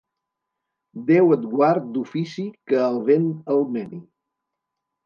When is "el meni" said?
3.57-4.03